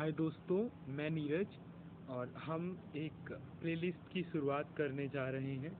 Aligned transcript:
हाय 0.00 0.12
दोस्तों, 0.12 0.58
मैं 0.88 1.08
नीरज 1.10 1.56
और 2.08 2.32
हम 2.44 2.62
एक 2.96 3.32
प्लेलिस्ट 3.60 4.12
की 4.12 4.22
शुरुआत 4.22 4.68
करने 4.76 5.06
जा 5.08 5.28
रहे 5.30 5.54
हैं। 5.54 5.72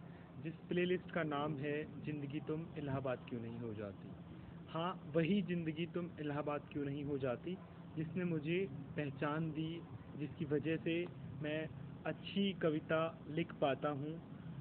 जिस 0.43 0.55
प्लेलिस्ट 0.69 1.11
का 1.11 1.23
नाम 1.23 1.57
है, 1.59 1.73
ज़िंदगी 2.05 2.41
तुम 2.41 2.67
इलाहाबाद 2.79 3.25
क्यों 3.29 3.41
नहीं 3.41 3.59
हो 3.61 3.73
जाती? 3.75 4.11
हाँ 4.69 4.91
वही 5.17 5.41
ज़िंदगी 5.43 5.87
तुम 5.87 6.11
इलाहाबाद 6.21 6.69
क्यों 6.73 6.85
नहीं 6.85 7.05
हो 7.05 7.17
जाती, 7.19 7.57
जिसने 7.97 8.25
मुझे 8.25 8.59
पहचान 8.97 9.51
दी, 9.51 9.71
जिसकी 10.19 10.45
वजह 10.45 10.77
से 10.77 10.99
मैं 11.43 11.61
अच्छी 12.05 12.53
कविता 12.63 13.01
लिख 13.31 13.55
पाता 13.61 13.89
हूँ 14.03 14.15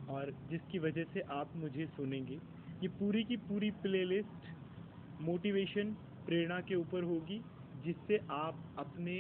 और 0.10 0.32
जिसकी 0.52 0.80
वजह 0.80 1.04
से 1.14 1.26
आप 1.32 1.52
मुझे 1.56 1.88
सुनेंगे। 1.98 2.40
ये 2.82 2.88
पूरी 3.00 3.24
की 3.24 3.38
पूरी 3.50 3.72
प्लेलिस्ट 3.84 5.22
मोटिवेशन 5.22 5.94
प्रेरणा 6.26 6.62
के 6.62 6.76
ऊपर 6.76 7.04
होगी, 7.04 7.42
जिससे 7.84 8.18
आप 8.30 8.64
अपने 8.78 9.20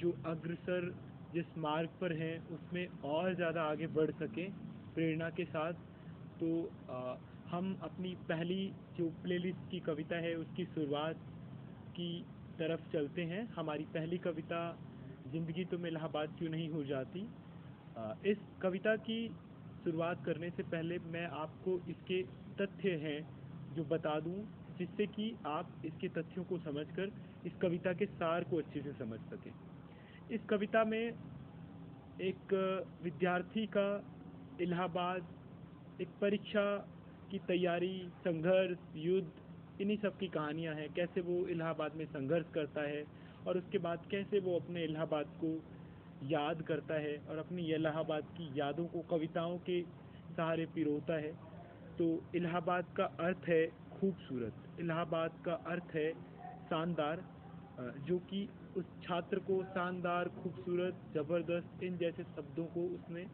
जो 0.00 0.10
अग्रसर 0.26 0.90
जिस 1.32 1.56
मार्ग 1.58 1.88
पर 2.00 2.12
हैं 2.16 2.34
उसमें 2.48 2.86
और 3.04 3.34
ज़्यादा 3.34 3.62
आगे 3.70 3.86
बढ़ 3.94 4.10
सकें 4.12 4.50
प्रेरणा 4.94 5.28
के 5.30 5.44
साथ। 5.46 5.72
तो 6.40 6.50
आ, 6.90 7.14
हम 7.50 7.76
अपनी 7.82 8.14
पहली 8.28 8.62
जो 8.98 9.08
प्लेलिस्ट 9.22 9.70
की 9.70 9.80
कविता 9.80 10.16
है 10.16 10.34
उसकी 10.36 10.64
शुरुआत 10.66 11.20
की 11.96 12.10
तरफ़ 12.58 12.80
चलते 12.92 13.22
हैं। 13.24 13.42
हमारी 13.54 13.84
पहली 13.94 14.18
कविता 14.18 14.60
ज़िंदगी 15.26 15.64
तुम 15.64 15.86
इलाहाबाद 15.86 16.34
क्यों 16.38 16.50
नहीं 16.50 16.68
हो 16.70 16.84
जाती? 16.84 17.26
आ, 17.96 18.12
इस 18.26 18.38
कविता 18.62 18.94
की 19.08 19.20
शुरुआत 19.84 20.22
करने 20.26 20.50
से 20.50 20.62
पहले 20.72 20.98
मैं 21.08 21.26
आपको 21.36 21.78
इसके 21.90 22.22
तथ्य 22.58 22.90
हैं 23.04 23.18
जो 23.76 23.84
बता 23.84 24.18
दूँ 24.20 24.38
जिससे 24.78 25.06
कि 25.08 25.26
आप 25.46 25.72
इसके 25.84 26.08
तथ्यों 26.16 26.44
को 26.44 26.58
समझकर 26.58 27.10
इस 27.46 27.52
कविता 27.62 27.92
के 27.92 28.06
सार 28.06 28.44
को 28.44 28.56
अच्छे 28.58 28.80
से 28.82 28.92
समझ 28.94 29.18
सकें। 29.22 29.52
इस 30.30 30.40
कविता 30.44 30.84
में 30.84 31.12
एक 32.20 32.52
विद्यार्थी 33.02 33.64
का 33.76 33.88
इलाहाबाद, 34.60 35.28
एक 36.00 36.08
परीक्षा 36.20 36.64
की 37.30 37.38
तैयारी, 37.38 38.08
संघर्ष, 38.18 38.78
युद्ध, 38.96 39.80
इन्हीं 39.80 39.96
सब 39.96 40.18
की 40.18 40.28
कहानियाँ 40.28 40.74
हैं। 40.74 40.88
कैसे 40.94 41.20
वो 41.20 41.36
इलाहाबाद 41.48 41.94
में 41.96 42.04
संघर्ष 42.06 42.46
करता 42.54 42.82
है 42.82 43.04
और 43.46 43.58
उसके 43.58 43.78
बाद 43.78 44.04
कैसे 44.10 44.40
वो 44.40 44.58
अपने 44.58 44.84
इलाहाबाद 44.84 45.32
को 45.44 45.54
याद 46.28 46.62
करता 46.62 46.94
है 47.00 47.16
और 47.30 47.38
अपनी 47.38 47.62
इलाहाबाद 47.72 48.24
की 48.36 48.50
यादों 48.54 48.86
को 48.86 49.02
कविताओं 49.10 49.58
के 49.60 49.82
सहारे 50.36 50.66
पिरोता 50.74 51.14
है। 51.16 51.32
तो 51.98 52.10
इलाहाबाद 52.34 52.94
का 52.96 53.04
अर्थ 53.20 53.48
है 53.48 53.64
खूबसूरत। 53.92 54.80
इलाहाबाद 54.80 55.42
का 55.44 55.54
अर्थ 55.66 55.94
है 55.94 56.12
शानदार 56.68 57.24
जो 58.06 58.18
कि 58.30 58.48
उस 58.78 58.86
छात्र 59.02 59.38
को 59.40 59.62
शानदार, 59.66 60.28
खूबसूरत, 60.34 60.98
ज़बरदस्त 61.14 61.82
इन 61.82 61.96
जैसे 61.98 62.22
शब्दों 62.26 62.64
को 62.74 62.86
उसने 62.88 63.24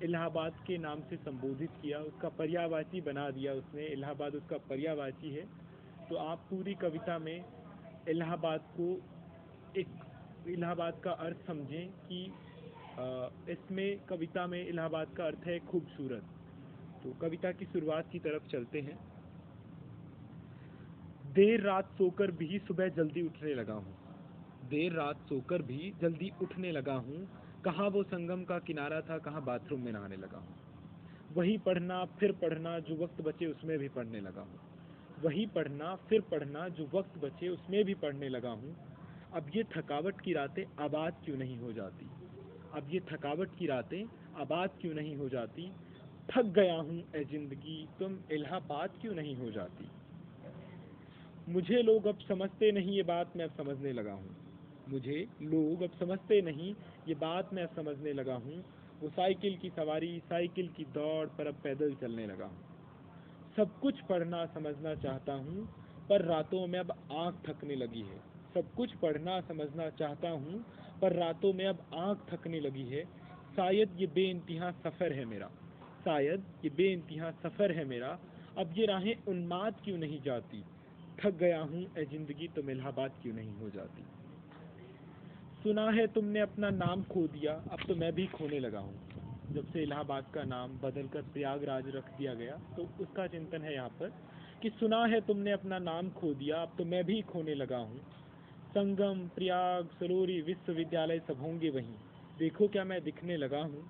इलाहाबाद 0.00 0.52
के 0.66 0.76
नाम 0.78 1.00
से 1.10 1.16
संबोधित 1.18 1.70
किया, 1.82 1.98
उसका 2.02 2.28
पर्यावाची 2.38 3.00
बना 3.00 3.28
दिया 3.30 3.52
उसने। 3.54 3.86
इलाहाबाद 3.88 4.34
उसका 4.34 4.56
पर्यावाची 4.70 5.34
है। 5.34 5.44
तो 6.08 6.16
आप 6.18 6.46
पूरी 6.50 6.74
कविता 6.76 7.18
में 7.18 7.44
इलाहाबाद 8.06 8.60
को 8.76 8.88
एक, 9.74 9.88
इलाहाबाद 10.48 11.00
का 11.04 11.10
अर्थ 11.26 11.46
समझें 11.46 11.88
कि 12.08 12.24
इसमें, 13.52 13.98
कविता 14.08 14.46
में 14.46 14.60
इलाहाबाद 14.62 15.14
का 15.16 15.24
अर्थ 15.26 15.46
है 15.46 15.58
खूबसूरत। 15.66 16.24
तो 17.02 17.12
कविता 17.20 17.52
की 17.52 17.64
शुरुआत 17.66 18.08
की 18.12 18.18
तरफ़ 18.18 18.50
चलते 18.50 18.80
हैं। 18.80 18.98
देर 21.34 21.60
रात 21.62 21.94
सोकर 21.98 22.30
भी 22.38 22.58
सुबह 22.60 22.88
जल्दी 22.96 23.22
उठने 23.22 23.54
लगा 23.54 23.74
हूँ। 23.74 24.01
देर 24.72 24.92
रात 24.92 25.16
सोकर 25.28 25.62
भी 25.62 25.92
जल्दी 26.02 26.32
उठने 26.42 26.72
लगा 26.72 26.94
हूँ। 26.94 27.26
कहाँ 27.64 27.88
वो 27.90 28.02
संगम 28.02 28.44
का 28.44 28.58
किनारा 28.58 29.00
था, 29.00 29.18
कहाँ 29.18 29.44
बाथरूम 29.44 29.80
में 29.80 29.92
नहाने 29.92 30.16
लगा 30.16 30.38
हूँ। 30.38 30.54
वही 31.36 31.56
पढ़ना, 31.58 32.04
फिर 32.04 32.32
पढ़ना, 32.32 32.78
जो 32.78 32.96
वक्त 32.96 33.20
बचे 33.22 33.46
उसमें 33.46 33.78
भी 33.78 33.88
पढ़ने 33.88 34.20
लगा 34.20 34.40
हूँ। 34.40 34.58
वही 35.22 35.46
पढ़ना, 35.46 35.94
फिर 36.08 36.20
पढ़ना, 36.20 36.68
जो 36.68 36.88
वक्त 36.94 37.18
बचे 37.18 37.48
उसमें 37.48 37.84
भी 37.84 37.94
पढ़ने 37.94 38.28
लगा 38.28 38.50
हूँ। 38.50 38.74
अब 39.32 39.50
ये 39.56 39.64
थकावट 39.64 40.20
की 40.20 40.32
रातें 40.32 40.64
आबाद 40.84 41.12
क्यों 41.24 41.36
नहीं 41.36 41.58
हो 41.58 41.72
जाती? 41.72 42.06
अब 42.74 42.88
ये 42.90 43.00
थकावट 43.00 43.48
की 43.58 43.66
रातें 43.66 44.04
आबाद 44.40 44.70
क्यों 44.80 44.94
नहीं 44.94 45.16
हो 45.16 45.28
जाती? 45.28 45.72
थक 46.28 46.52
गया 46.58 46.74
हूँ 46.74 47.02
ए 47.16 47.24
ज़िंदगी, 47.24 47.88
तुम 48.00 48.18
इलाहाबाद 48.30 48.90
क्यों 49.00 49.14
नहीं 49.14 49.36
हो 49.36 49.50
जाती? 49.50 49.90
मुझे 51.48 51.82
लोग 51.82 52.06
अब 52.06 52.18
समझते 52.28 52.72
नहीं, 52.72 52.96
ये 52.96 53.02
बात 53.02 53.32
मैं 53.36 53.44
अब 53.44 53.50
समझने 53.50 53.92
लगा 53.92 54.12
हूँ। 54.12 54.51
मुझे 54.92 55.26
लोग 55.42 55.82
अब 55.82 55.90
समझते 56.00 56.40
नहीं। 56.42 56.74
ये 57.08 57.14
बात 57.14 57.54
मैं 57.54 57.62
अब 57.62 57.70
समझने 57.76 58.12
लगा 58.12 58.34
हूँ। 58.34 58.64
वो 59.02 59.08
साइकिल 59.08 59.56
की 59.56 59.70
सवारी, 59.70 60.18
साइकिल 60.18 60.68
की 60.68 60.84
दौड़ 60.84 61.26
पर 61.28 61.46
अब 61.46 61.54
पैदल 61.54 61.94
चलने 61.94 62.26
लगा 62.26 62.44
हूँ। 62.44 62.58
सब 63.56 63.80
कुछ 63.80 64.00
पढ़ना, 64.00 64.46
समझना 64.46 64.94
चाहता 64.94 65.32
हूँ, 65.32 65.66
पर 66.08 66.24
रातों 66.24 66.66
में 66.66 66.78
अब 66.78 66.90
आँख 67.12 67.34
थकने 67.48 67.74
लगी 67.74 68.00
है। 68.00 68.18
सब 68.54 68.74
कुछ 68.74 68.92
पढ़ना, 68.92 69.40
समझना 69.40 69.90
चाहता 69.90 70.28
हूँ, 70.28 70.64
पर 71.02 71.12
रातों 71.12 71.52
में 71.52 71.66
अब 71.66 71.82
आँख 71.94 72.26
थकने 72.30 72.60
लगी 72.60 72.82
है। 72.82 73.04
शायद 73.56 73.96
ये 74.00 74.06
बेइंतहा 74.06 74.70
सफ़र 74.70 75.12
है 75.12 75.24
मेरा। 75.24 75.50
शायद 76.04 76.44
ये 76.64 76.70
बेइंतहा 76.70 77.30
सफ़र 77.30 77.72
है 77.72 77.84
मेरा। 77.84 78.18
अब 78.58 78.74
ये 78.76 78.86
राहें 78.86 79.14
उन्माद 79.28 79.74
क्यों 79.84 79.98
नहीं 79.98 80.22
जाती? 80.22 80.64
थक 81.24 81.34
गया 81.34 81.60
हूँ 81.60 81.86
ए 81.98 82.04
ज़िंदगी 82.04 82.48
तो 82.48 82.70
इलाहाबाद 82.70 83.10
क्यों 83.22 83.34
नहीं 83.34 83.56
हो 83.58 83.70
जाती? 83.70 84.21
सुना 85.64 85.84
है 85.90 86.06
तुमने 86.06 86.40
अपना 86.40 86.68
नाम 86.72 87.02
खो 87.04 87.20
दिया, 87.28 87.52
अब 87.72 87.78
तो 87.88 87.94
मैं 87.96 88.12
भी 88.12 88.26
खोने 88.28 88.58
लगा 88.60 88.78
हूँ। 88.78 89.54
जब 89.54 89.66
से 89.72 89.82
इलाहाबाद 89.82 90.24
का 90.34 90.42
नाम 90.44 90.70
बदलकर 90.78 91.22
प्रयागराज 91.32 91.88
रख 91.96 92.08
दिया 92.18 92.32
गया 92.34 92.56
तो 92.76 92.82
उसका 93.00 93.26
चिंतन 93.26 93.62
है 93.62 93.74
यहाँ 93.74 93.88
पर 94.00 94.12
कि 94.62 94.70
सुना 94.70 95.04
है 95.06 95.20
तुमने 95.20 95.52
अपना 95.52 95.78
नाम 95.80 96.08
खो 96.10 96.32
दिया, 96.34 96.56
अब 96.56 96.74
तो 96.78 96.84
मैं 96.84 97.04
भी 97.04 97.20
खोने 97.22 97.54
लगा 97.54 97.78
हूँ। 97.78 98.00
संगम, 98.70 99.26
प्रयाग 99.34 99.88
सरोरी 100.00 100.40
विश्वविद्यालय 100.42 101.18
सब 101.28 101.40
होंगे 101.40 101.70
वहीं। 101.70 101.94
देखो 102.38 102.68
क्या 102.68 102.84
मैं 102.84 103.02
दिखने 103.04 103.36
लगा 103.36 103.60
हूँ। 103.60 103.84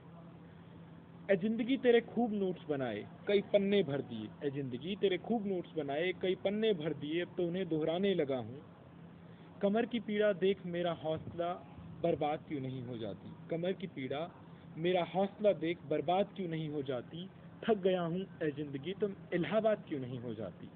ए 1.29 1.37
ज़िंदगी 1.39 1.77
तेरे 1.79 2.01
खूब 2.03 2.33
नोट्स 2.35 2.69
बनाए, 2.69 3.05
कई 3.29 3.41
पन्ने 3.53 3.83
भर 3.85 4.01
दिए। 4.05 4.29
ए 4.45 4.51
ज़िंदगी 4.51 4.97
तेरे 5.01 5.19
खूब 5.21 5.47
नोट्स 5.47 5.77
बनाए, 5.77 6.13
कई 6.23 6.35
पन्ने 6.45 6.73
भर 6.75 6.93
दिए, 6.95 7.21
अब 7.23 7.35
तो 7.37 7.47
उन्हें 7.47 7.69
दोहराने 7.69 8.15
लगा 8.15 8.37
हूँ। 8.39 8.61
कमर 9.63 9.87
की 9.87 9.99
पीड़ा 10.01 10.33
देख 10.33 10.65
मेरा 10.67 10.93
हौसला 10.93 11.49
बर्बाद 12.03 12.41
क्यों 12.49 12.61
नहीं 12.61 12.83
हो 12.85 12.97
जाती? 12.99 13.29
कमर 13.51 13.73
की 13.73 13.87
पीड़ा 13.87 14.21
मेरा 14.77 15.03
हौसला 15.05 15.53
देख 15.59 15.83
बर्बाद 15.91 16.29
क्यों 16.37 16.49
नहीं 16.49 16.69
हो 16.69 16.83
जाती? 16.83 17.27
थक 17.63 17.77
गया 17.77 18.01
हूँ 18.01 18.21
ए 18.43 18.51
ज़िंदगी 18.57 18.95
तुम 19.01 19.13
इलाहाबाद 19.35 19.85
क्यों 19.89 20.01
नहीं 20.01 20.19
हो 20.21 20.33
जाती? 20.35 20.69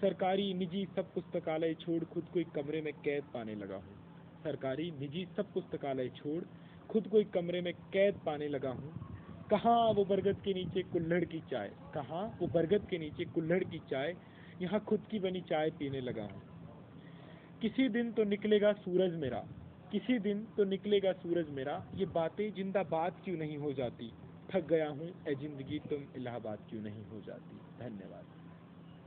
सरकारी 0.00 0.52
निजी 0.54 0.84
सब 0.96 1.12
पुस्तकालय 1.14 1.74
छोड़ 1.74 2.02
खुद 2.04 2.28
को 2.32 2.40
एक 2.40 2.50
कमरे 2.54 2.80
में 2.80 2.92
कैद 3.04 3.24
पाने 3.34 3.54
लगा 3.54 3.76
हूँ। 3.76 3.96
सरकारी 4.44 4.90
निजी 5.00 5.26
सब 5.36 5.52
पुस्तकालय 5.52 6.08
छोड़ 6.16 6.42
खुद 6.90 7.08
को 7.08 7.18
एक 7.18 7.30
कमरे 7.30 7.60
में 7.60 7.72
कैद 7.92 8.20
पाने 8.26 8.48
लगा 8.48 8.70
हूँ। 8.70 8.92
कहाँ 9.50 9.78
वो 9.92 10.04
बरगद 10.04 10.40
के 10.44 10.54
नीचे 10.54 10.82
कुल्हड़ 10.92 11.24
की 11.24 11.40
चाय? 11.50 11.70
कहाँ 11.94 12.22
वो 12.40 12.46
बरगद 12.46 12.86
के 12.90 12.98
नीचे 12.98 13.24
कुल्हड़ 13.24 13.64
की 13.64 13.78
चाय? 13.90 14.14
यहाँ 14.62 14.80
खुद 14.84 15.08
की 15.10 15.18
बनी 15.18 15.40
चाय 15.40 15.70
पीने 15.70 16.00
लगा 16.00 16.22
हूँ। 16.22 16.42
किसी 17.62 17.88
दिन 17.88 18.10
तो 18.12 18.24
निकलेगा 18.24 18.72
सूरज 18.72 19.14
मेरा, 19.14 19.38
किसी 19.92 20.18
दिन 20.18 20.46
तो 20.56 20.64
निकलेगा 20.64 21.12
सूरज 21.12 21.50
मेरा। 21.50 21.74
ये 21.94 22.06
बातें 22.14 22.52
जिंदाबाद 22.54 23.20
क्यों 23.24 23.36
नहीं 23.36 23.58
हो 23.58 23.72
जाती? 23.72 24.10
थक 24.48 24.68
गया 24.68 24.88
हूँ 24.88 25.08
ए 25.28 25.34
ज़िंदगी 25.34 25.78
तुम 25.90 26.06
इलाहाबाद 26.16 26.66
क्यों 26.70 26.82
नहीं 26.82 27.04
हो 27.04 27.20
जाती? 27.20 27.60
धन्यवाद। 27.80 28.37